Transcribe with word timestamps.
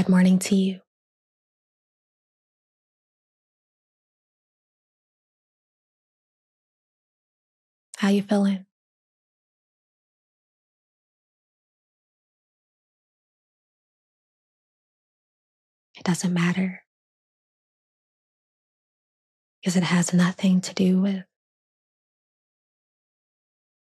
God 0.00 0.08
morning 0.08 0.38
to 0.38 0.54
you. 0.54 0.80
How 7.98 8.08
you 8.08 8.22
feeling? 8.22 8.64
It 15.98 16.04
doesn't 16.04 16.32
matter 16.32 16.82
because 19.60 19.76
it 19.76 19.82
has 19.82 20.14
nothing 20.14 20.62
to 20.62 20.72
do 20.72 21.02
with 21.02 21.24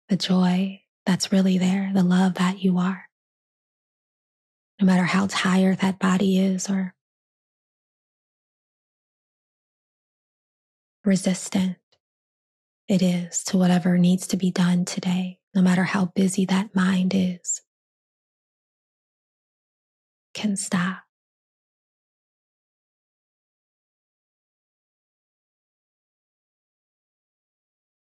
the 0.09 0.17
joy 0.17 0.81
that's 1.05 1.31
really 1.31 1.59
there, 1.59 1.91
the 1.93 2.03
love 2.03 2.37
that 2.37 2.65
you 2.65 2.79
are. 2.79 3.10
No 4.81 4.87
matter 4.87 5.05
how 5.05 5.27
tired 5.29 5.81
that 5.81 5.99
body 5.99 6.39
is 6.39 6.71
or 6.71 6.95
resistant 11.05 11.77
it 12.89 13.03
is 13.03 13.45
to 13.45 13.59
whatever 13.59 13.99
needs 13.99 14.27
to 14.29 14.37
be 14.37 14.51
done 14.51 14.85
today, 14.85 15.39
no 15.55 15.61
matter 15.63 15.85
how 15.85 16.07
busy 16.07 16.47
that 16.47 16.75
mind 16.75 17.13
is, 17.15 17.61
can 20.35 20.57
stop. 20.57 21.03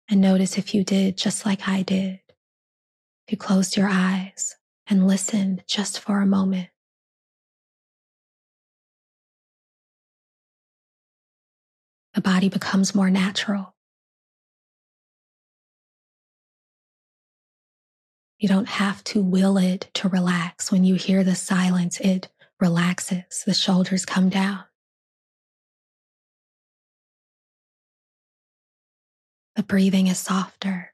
And 0.09 0.21
notice 0.21 0.57
if 0.59 0.75
you 0.75 0.85
did 0.85 1.17
just 1.17 1.45
like 1.45 1.67
I 1.67 1.83
did 1.83 2.21
you 3.29 3.37
closed 3.37 3.77
your 3.77 3.89
eyes 3.91 4.57
and 4.89 5.07
listened 5.07 5.65
just 5.67 5.99
for 6.01 6.21
a 6.21 6.27
moment. 6.27 6.69
The 12.15 12.21
body 12.21 12.49
becomes 12.49 12.95
more 12.95 13.11
natural. 13.11 13.75
You 18.39 18.49
don't 18.49 18.69
have 18.69 19.03
to 19.05 19.23
will 19.23 19.57
it 19.57 19.89
to 19.95 20.09
relax. 20.09 20.73
When 20.73 20.85
you 20.85 20.97
hear 20.97 21.23
the 21.23 21.37
silence, 21.37 22.01
it 22.01 22.29
relaxes. 22.61 23.45
The 23.47 23.55
shoulders 23.55 24.05
come 24.05 24.29
down. 24.29 24.65
The 29.55 29.63
breathing 29.63 30.09
is 30.09 30.19
softer. 30.19 30.92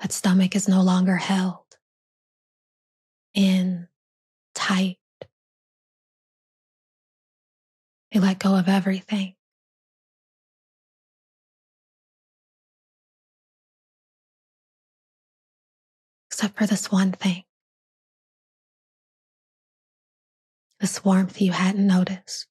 That 0.00 0.12
stomach 0.12 0.54
is 0.54 0.68
no 0.68 0.82
longer 0.82 1.16
held 1.16 1.64
in 3.34 3.88
tight. 4.54 4.98
You 8.10 8.20
let 8.20 8.38
go 8.38 8.54
of 8.54 8.68
everything. 8.68 9.34
Except 16.30 16.58
for 16.58 16.66
this 16.66 16.92
one 16.92 17.12
thing. 17.12 17.44
This 20.80 21.02
warmth 21.04 21.40
you 21.40 21.52
hadn't 21.52 21.86
noticed. 21.86 22.46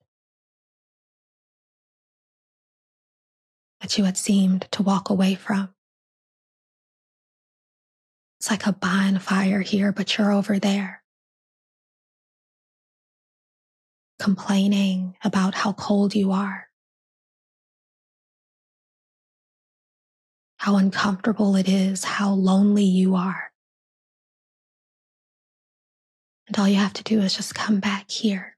That 3.81 3.97
you 3.99 4.05
had 4.05 4.17
seemed 4.17 4.67
to 4.71 4.81
walk 4.81 5.11
away 5.11 5.35
from. 5.35 5.75
It's 8.45 8.51
like 8.51 8.67
a 8.67 8.73
bonfire 8.73 9.61
here, 9.61 9.91
but 9.91 10.15
you're 10.15 10.31
over 10.31 10.59
there. 10.59 11.01
Complaining 14.19 15.15
about 15.23 15.55
how 15.55 15.73
cold 15.73 16.13
you 16.13 16.31
are. 16.31 16.67
How 20.57 20.75
uncomfortable 20.75 21.55
it 21.55 21.67
is, 21.67 22.03
how 22.03 22.33
lonely 22.33 22.83
you 22.83 23.15
are. 23.15 23.51
And 26.45 26.55
all 26.59 26.67
you 26.67 26.75
have 26.75 26.93
to 26.93 27.03
do 27.03 27.21
is 27.21 27.35
just 27.35 27.55
come 27.55 27.79
back 27.79 28.11
here. 28.11 28.55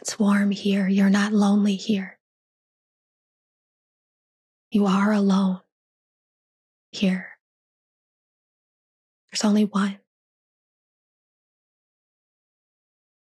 It's 0.00 0.18
warm 0.18 0.50
here. 0.50 0.88
You're 0.88 1.08
not 1.08 1.32
lonely 1.32 1.76
here. 1.76 2.18
You 4.74 4.86
are 4.86 5.12
alone 5.12 5.60
here. 6.90 7.28
There's 9.30 9.44
only 9.44 9.66
one. 9.66 10.00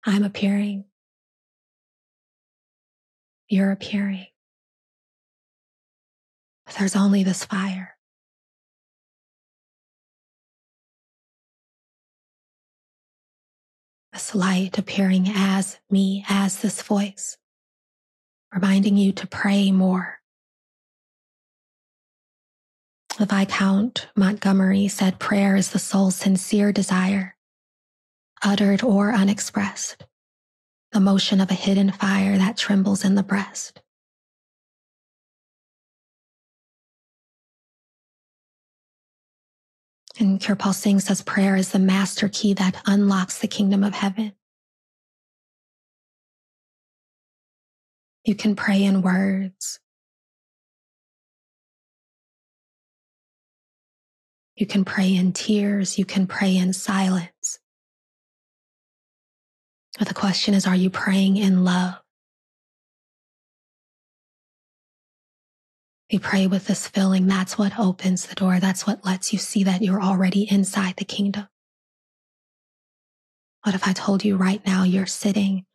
I'm 0.04 0.24
appearing. 0.24 0.86
You're 3.48 3.70
appearing. 3.70 4.26
But 6.66 6.74
there's 6.74 6.96
only 6.96 7.22
this 7.22 7.44
fire. 7.44 7.96
This 14.12 14.34
light 14.34 14.76
appearing 14.76 15.28
as 15.32 15.78
me, 15.88 16.24
as 16.28 16.62
this 16.62 16.82
voice, 16.82 17.36
reminding 18.52 18.96
you 18.96 19.12
to 19.12 19.28
pray 19.28 19.70
more 19.70 20.17
the 23.18 23.26
Viscount 23.26 24.06
Montgomery 24.14 24.86
said 24.86 25.18
prayer 25.18 25.56
is 25.56 25.70
the 25.70 25.78
soul's 25.80 26.14
sincere 26.14 26.70
desire, 26.70 27.34
uttered 28.44 28.84
or 28.84 29.12
unexpressed, 29.12 30.06
the 30.92 31.00
motion 31.00 31.40
of 31.40 31.50
a 31.50 31.54
hidden 31.54 31.90
fire 31.90 32.38
that 32.38 32.56
trembles 32.56 33.04
in 33.04 33.16
the 33.16 33.24
breast. 33.24 33.82
And 40.20 40.40
Kirpal 40.40 40.72
Singh 40.72 41.00
says 41.00 41.20
prayer 41.22 41.56
is 41.56 41.72
the 41.72 41.80
master 41.80 42.28
key 42.28 42.54
that 42.54 42.80
unlocks 42.86 43.40
the 43.40 43.48
kingdom 43.48 43.82
of 43.82 43.94
heaven. 43.94 44.32
You 48.24 48.36
can 48.36 48.54
pray 48.54 48.84
in 48.84 49.02
words, 49.02 49.80
You 54.58 54.66
can 54.66 54.84
pray 54.84 55.14
in 55.14 55.32
tears. 55.32 55.98
You 55.98 56.04
can 56.04 56.26
pray 56.26 56.56
in 56.56 56.72
silence. 56.72 57.60
But 60.00 60.08
the 60.08 60.14
question 60.14 60.52
is, 60.52 60.66
are 60.66 60.74
you 60.74 60.90
praying 60.90 61.36
in 61.36 61.62
love? 61.64 61.94
You 66.10 66.18
pray 66.18 66.48
with 66.48 66.66
this 66.66 66.88
feeling. 66.88 67.28
That's 67.28 67.56
what 67.56 67.78
opens 67.78 68.26
the 68.26 68.34
door. 68.34 68.58
That's 68.58 68.84
what 68.84 69.04
lets 69.04 69.32
you 69.32 69.38
see 69.38 69.62
that 69.62 69.80
you're 69.80 70.02
already 70.02 70.50
inside 70.50 70.94
the 70.96 71.04
kingdom. 71.04 71.46
What 73.62 73.76
if 73.76 73.86
I 73.86 73.92
told 73.92 74.24
you 74.24 74.36
right 74.36 74.64
now 74.66 74.82
you're 74.82 75.06
sitting 75.06 75.66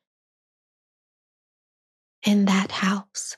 in 2.25 2.45
that 2.45 2.71
house 2.71 3.37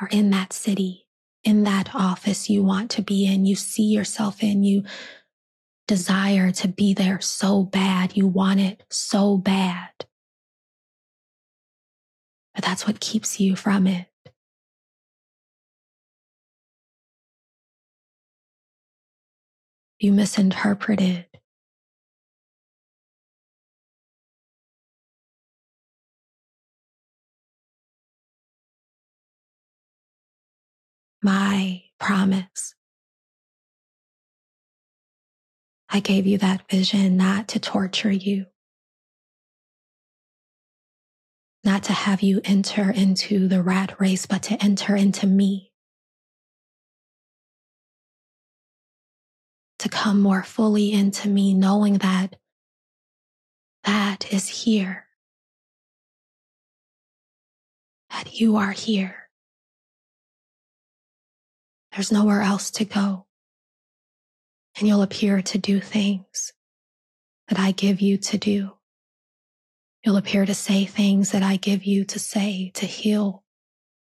or 0.00 0.08
in 0.08 0.30
that 0.30 0.52
city, 0.52 1.03
in 1.44 1.64
that 1.64 1.94
office 1.94 2.48
you 2.48 2.62
want 2.62 2.90
to 2.92 3.02
be 3.02 3.26
in, 3.26 3.44
you 3.44 3.54
see 3.54 3.84
yourself 3.84 4.42
in, 4.42 4.64
you 4.64 4.82
desire 5.86 6.50
to 6.50 6.68
be 6.68 6.94
there 6.94 7.20
so 7.20 7.62
bad, 7.62 8.16
you 8.16 8.26
want 8.26 8.60
it 8.60 8.82
so 8.90 9.36
bad. 9.36 9.90
But 12.54 12.64
that's 12.64 12.86
what 12.86 13.00
keeps 13.00 13.38
you 13.38 13.56
from 13.56 13.86
it. 13.86 14.06
You 19.98 20.12
misinterpreted 20.12 21.26
my 31.24 31.82
promise. 31.98 32.74
I 35.88 36.00
gave 36.00 36.26
you 36.26 36.36
that 36.38 36.68
vision 36.70 37.16
not 37.16 37.48
to 37.48 37.58
torture 37.58 38.12
you, 38.12 38.46
not 41.64 41.84
to 41.84 41.94
have 41.94 42.20
you 42.20 42.42
enter 42.44 42.90
into 42.90 43.48
the 43.48 43.62
rat 43.62 43.98
race, 43.98 44.26
but 44.26 44.42
to 44.44 44.62
enter 44.62 44.94
into 44.94 45.26
me. 45.26 45.72
To 49.78 49.88
come 49.88 50.20
more 50.20 50.42
fully 50.42 50.92
into 50.92 51.28
me, 51.28 51.54
knowing 51.54 51.98
that 51.98 52.36
that 53.84 54.30
is 54.32 54.48
here, 54.48 55.06
that 58.10 58.40
you 58.40 58.56
are 58.56 58.72
here. 58.72 59.23
There's 61.94 62.10
nowhere 62.10 62.42
else 62.42 62.72
to 62.72 62.84
go. 62.84 63.26
And 64.76 64.88
you'll 64.88 65.02
appear 65.02 65.40
to 65.42 65.58
do 65.58 65.78
things 65.78 66.52
that 67.48 67.58
I 67.58 67.70
give 67.70 68.00
you 68.00 68.18
to 68.18 68.36
do. 68.36 68.72
You'll 70.04 70.16
appear 70.16 70.44
to 70.44 70.54
say 70.54 70.86
things 70.86 71.30
that 71.30 71.44
I 71.44 71.56
give 71.56 71.84
you 71.84 72.04
to 72.06 72.18
say 72.18 72.72
to 72.74 72.86
heal 72.86 73.44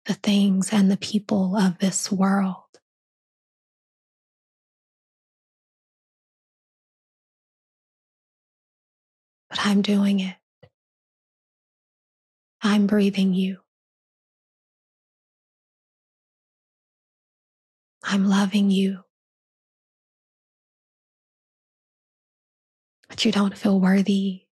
the 0.04 0.14
things 0.14 0.72
and 0.72 0.90
the 0.90 0.98
people 0.98 1.56
of 1.56 1.78
this 1.78 2.12
world. 2.12 2.56
But 9.48 9.60
I'm 9.64 9.80
doing 9.80 10.20
it. 10.20 10.36
I'm 12.62 12.86
breathing 12.86 13.32
you. 13.32 13.60
I'm 18.12 18.26
loving 18.26 18.72
you. 18.72 19.04
But 23.08 23.24
you 23.24 23.30
don't 23.30 23.56
feel 23.56 23.78
worthy. 23.78 24.46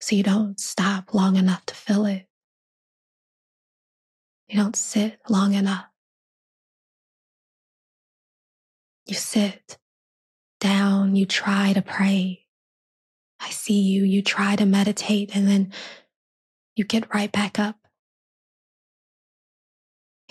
So 0.00 0.14
you 0.14 0.22
don't 0.22 0.60
stop 0.60 1.12
long 1.14 1.34
enough 1.34 1.66
to 1.66 1.74
feel 1.74 2.06
it. 2.06 2.28
You 4.46 4.56
don't 4.56 4.76
sit 4.76 5.18
long 5.28 5.54
enough. 5.54 5.86
You 9.06 9.16
sit 9.16 9.78
down, 10.60 11.16
you 11.16 11.26
try 11.26 11.72
to 11.72 11.82
pray. 11.82 12.46
I 13.40 13.50
see 13.50 13.80
you, 13.80 14.04
you 14.04 14.22
try 14.22 14.54
to 14.54 14.64
meditate, 14.64 15.34
and 15.34 15.48
then 15.48 15.72
you 16.76 16.84
get 16.84 17.12
right 17.12 17.32
back 17.32 17.58
up 17.58 17.81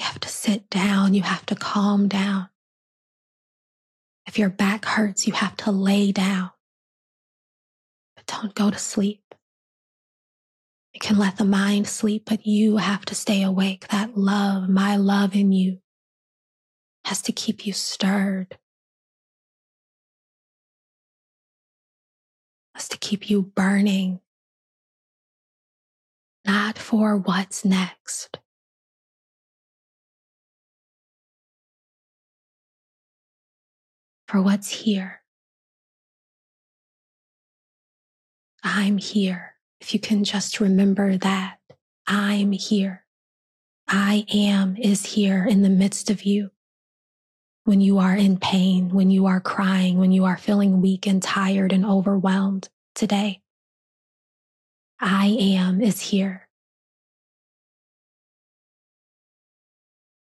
you 0.02 0.08
have 0.08 0.20
to 0.20 0.30
sit 0.30 0.68
down. 0.72 1.14
You 1.14 1.22
have 1.22 1.46
to 1.46 1.56
calm 1.56 2.08
down. 2.08 2.50
If 4.26 4.40
your 4.40 4.50
back 4.50 4.84
hurts, 4.84 5.28
you 5.28 5.34
have 5.34 5.56
to 5.58 5.70
lay 5.72 6.12
down. 6.12 6.50
But 8.16 8.26
don't 8.26 8.56
go 8.56 8.72
to 8.72 8.80
sleep. 8.80 9.36
You 10.96 11.00
can 11.00 11.20
let 11.20 11.38
the 11.38 11.46
mind 11.46 11.88
sleep, 11.88 12.24
but 12.26 12.48
you 12.48 12.78
have 12.78 13.06
to 13.06 13.16
stay 13.16 13.44
awake. 13.44 13.90
That 13.90 14.18
love, 14.18 14.68
my 14.68 14.96
love 14.96 15.36
in 15.36 15.52
you, 15.52 15.78
has 17.06 17.22
to 17.22 17.32
keep 17.32 17.68
you 17.68 17.72
stirred. 17.72 18.58
Has 22.74 22.88
to 22.90 22.98
keep 22.98 23.30
you 23.30 23.44
burning. 23.44 24.20
Not 26.44 26.80
for 26.80 27.18
what's 27.18 27.64
next, 27.64 28.40
for 34.32 34.42
what's 34.42 34.70
here. 34.70 35.22
I'm 38.64 38.98
here. 38.98 39.56
If 39.82 39.94
you 39.94 40.00
can 40.00 40.24
just 40.24 40.62
remember 40.62 41.18
that, 41.18 41.58
I'm 42.08 42.54
here. 42.54 43.04
I 43.90 44.26
am 44.34 44.78
is 44.78 45.06
here 45.06 45.46
in 45.46 45.64
the 45.64 45.70
midst 45.70 46.10
of 46.10 46.24
you. 46.24 46.52
When 47.66 47.82
you 47.82 47.98
are 47.98 48.16
in 48.16 48.38
pain, 48.38 48.92
when 48.92 49.10
you 49.10 49.26
are 49.26 49.42
crying, 49.42 49.98
when 49.98 50.14
you 50.14 50.24
are 50.24 50.38
feeling 50.38 50.82
weak 50.82 51.06
and 51.08 51.22
tired 51.22 51.74
and 51.74 51.86
overwhelmed 51.86 52.70
today, 52.96 53.42
I 55.02 55.26
am 55.28 55.82
is 55.82 56.00
here. 56.00 56.48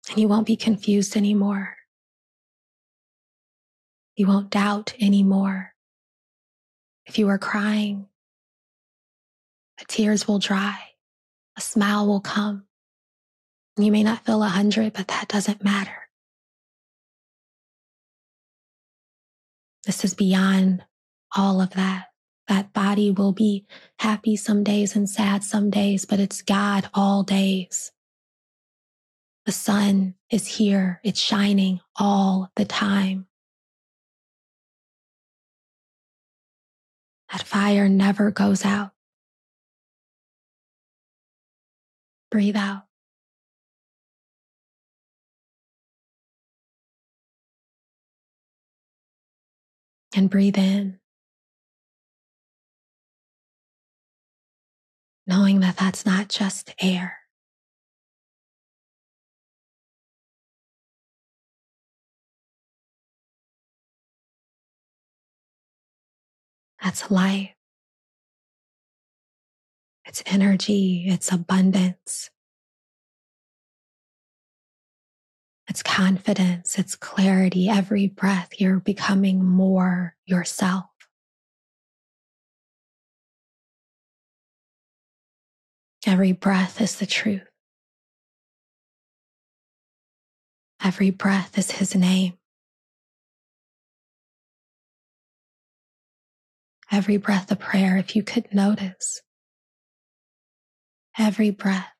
And 0.08 0.18
you 0.18 0.28
won't 0.28 0.46
be 0.46 0.56
confused 0.56 1.16
anymore. 1.16 1.77
You 4.18 4.26
won't 4.26 4.50
doubt 4.50 4.94
anymore. 5.00 5.74
If 7.06 7.20
you 7.20 7.28
are 7.28 7.38
crying, 7.38 8.08
the 9.78 9.84
tears 9.84 10.26
will 10.26 10.40
dry, 10.40 10.76
a 11.56 11.60
smile 11.60 12.08
will 12.08 12.20
come. 12.20 12.64
You 13.76 13.92
may 13.92 14.02
not 14.02 14.26
feel 14.26 14.42
a 14.42 14.48
hundred, 14.48 14.92
but 14.92 15.06
that 15.06 15.28
doesn't 15.28 15.62
matter. 15.62 16.08
This 19.86 20.04
is 20.04 20.14
beyond 20.14 20.84
all 21.36 21.60
of 21.60 21.70
that. 21.70 22.06
That 22.48 22.72
body 22.72 23.12
will 23.12 23.30
be 23.30 23.66
happy 24.00 24.34
some 24.34 24.64
days 24.64 24.96
and 24.96 25.08
sad 25.08 25.44
some 25.44 25.70
days, 25.70 26.06
but 26.06 26.18
it's 26.18 26.42
God 26.42 26.90
all 26.92 27.22
days. 27.22 27.92
The 29.46 29.52
sun 29.52 30.16
is 30.28 30.48
here. 30.48 31.00
It's 31.04 31.20
shining 31.20 31.78
all 31.94 32.50
the 32.56 32.64
time. 32.64 33.27
That 37.32 37.42
fire 37.42 37.88
never 37.88 38.30
goes 38.30 38.64
out. 38.64 38.90
Breathe 42.30 42.56
out. 42.56 42.82
And 50.14 50.30
breathe 50.30 50.56
in. 50.58 50.98
Knowing 55.26 55.60
that 55.60 55.76
that's 55.76 56.06
not 56.06 56.28
just 56.28 56.74
air. 56.80 57.17
That's 66.88 67.10
life. 67.10 67.50
It's 70.06 70.22
energy. 70.24 71.04
It's 71.06 71.30
abundance. 71.30 72.30
It's 75.68 75.82
confidence. 75.82 76.78
It's 76.78 76.96
clarity. 76.96 77.68
Every 77.68 78.06
breath, 78.06 78.58
you're 78.58 78.80
becoming 78.80 79.44
more 79.44 80.16
yourself. 80.24 80.86
Every 86.06 86.32
breath 86.32 86.80
is 86.80 86.96
the 86.96 87.04
truth. 87.04 87.50
Every 90.82 91.10
breath 91.10 91.58
is 91.58 91.72
his 91.72 91.94
name. 91.94 92.38
Every 96.90 97.18
breath 97.18 97.50
a 97.50 97.56
prayer, 97.56 97.98
if 97.98 98.16
you 98.16 98.22
could 98.22 98.54
notice. 98.54 99.20
Every 101.18 101.50
breath. 101.50 101.92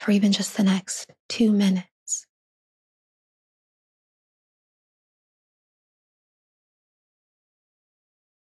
For 0.00 0.10
even 0.10 0.32
just 0.32 0.56
the 0.56 0.64
next 0.64 1.12
two 1.28 1.52
minutes. 1.52 2.26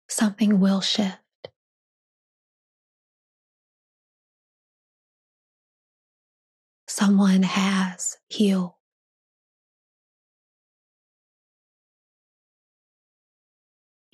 Something 0.07 0.59
will 0.59 0.81
shift. 0.81 1.17
Someone 6.87 7.43
has 7.43 8.17
healed. 8.27 8.76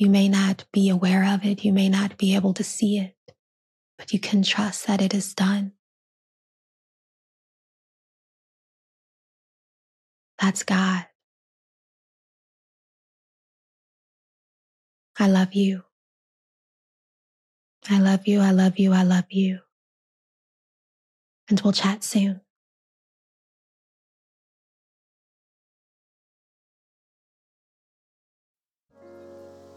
You 0.04 0.10
may 0.10 0.28
not 0.28 0.66
be 0.74 0.90
aware 0.90 1.34
of 1.34 1.46
it. 1.46 1.64
You 1.64 1.72
may 1.72 1.88
not 1.88 2.18
be 2.18 2.36
able 2.36 2.54
to 2.56 2.64
see 2.66 2.98
it, 2.98 3.16
but 3.98 4.12
you 4.12 4.20
can 4.20 4.44
trust 4.44 4.86
that 4.86 5.02
it 5.02 5.14
is 5.14 5.34
done. 5.34 5.72
That's 10.40 10.64
God. 10.64 11.06
I 15.18 15.30
love 15.30 15.54
you. 15.54 15.84
I 17.90 18.00
love 18.00 18.28
you. 18.28 18.42
I 18.42 18.52
love 18.52 18.78
you. 18.78 18.92
I 18.92 19.04
love 19.04 19.32
you. 19.32 19.60
And 21.50 21.62
we'll 21.62 21.72
chat 21.72 22.04
soon. 22.04 22.42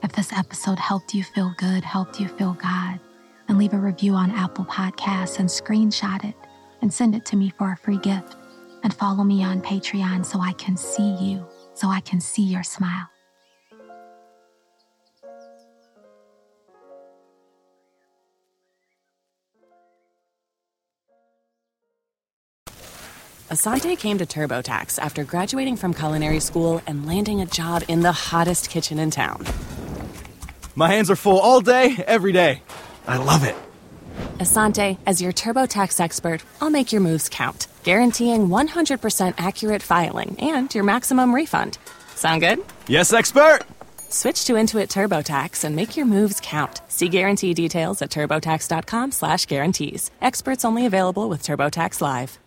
If 0.06 0.12
this 0.12 0.32
episode 0.32 0.78
helped 0.78 1.14
you 1.14 1.24
feel 1.24 1.52
good, 1.56 1.82
helped 1.82 2.20
you 2.20 2.28
feel 2.28 2.52
God, 2.52 3.00
then 3.48 3.58
leave 3.58 3.74
a 3.74 3.76
review 3.76 4.14
on 4.14 4.30
Apple 4.30 4.64
Podcasts 4.64 5.40
and 5.40 5.48
screenshot 5.48 6.24
it 6.24 6.36
and 6.80 6.94
send 6.94 7.16
it 7.16 7.24
to 7.26 7.36
me 7.36 7.52
for 7.58 7.72
a 7.72 7.76
free 7.76 7.98
gift. 7.98 8.36
And 8.84 8.94
follow 8.94 9.24
me 9.24 9.42
on 9.42 9.60
Patreon 9.60 10.24
so 10.24 10.40
I 10.40 10.52
can 10.52 10.76
see 10.76 11.16
you, 11.16 11.44
so 11.74 11.88
I 11.88 11.98
can 11.98 12.20
see 12.20 12.44
your 12.44 12.62
smile. 12.62 13.08
Asante 23.50 23.98
came 23.98 24.18
to 24.18 24.26
TurboTax 24.26 25.00
after 25.00 25.24
graduating 25.24 25.76
from 25.76 25.92
culinary 25.92 26.38
school 26.38 26.80
and 26.86 27.06
landing 27.06 27.40
a 27.40 27.46
job 27.46 27.82
in 27.88 28.02
the 28.02 28.12
hottest 28.12 28.70
kitchen 28.70 29.00
in 29.00 29.10
town. 29.10 29.44
My 30.78 30.88
hands 30.88 31.10
are 31.10 31.16
full 31.16 31.38
all 31.38 31.62
day, 31.62 31.96
every 32.06 32.32
day. 32.32 32.62
I 33.08 33.16
love 33.16 33.44
it. 33.44 33.56
Asante, 34.38 34.98
as 35.06 35.22
your 35.22 35.32
TurboTax 35.32 35.98
expert, 36.00 36.42
I'll 36.60 36.68
make 36.68 36.92
your 36.92 37.00
moves 37.00 37.30
count, 37.30 37.66
guaranteeing 37.82 38.48
100% 38.48 39.34
accurate 39.38 39.82
filing 39.82 40.36
and 40.38 40.74
your 40.74 40.84
maximum 40.84 41.34
refund. 41.34 41.78
Sound 42.14 42.42
good? 42.42 42.58
Yes, 42.88 43.14
expert! 43.14 43.60
Switch 44.10 44.44
to 44.44 44.52
Intuit 44.52 44.88
TurboTax 44.88 45.64
and 45.64 45.74
make 45.74 45.96
your 45.96 46.06
moves 46.06 46.40
count. 46.42 46.82
See 46.88 47.08
guarantee 47.08 47.54
details 47.54 48.02
at 48.02 48.10
turbotax.com 48.10 49.12
slash 49.12 49.46
guarantees. 49.46 50.10
Experts 50.20 50.64
only 50.64 50.84
available 50.84 51.30
with 51.30 51.42
TurboTax 51.42 52.02
Live. 52.02 52.38